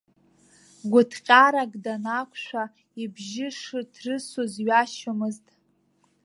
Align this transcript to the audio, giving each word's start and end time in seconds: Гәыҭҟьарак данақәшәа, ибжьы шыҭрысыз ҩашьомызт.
Гәыҭҟьарак 0.91 1.71
данақәшәа, 1.83 2.63
ибжьы 3.01 3.47
шыҭрысыз 3.59 4.53
ҩашьомызт. 4.65 5.45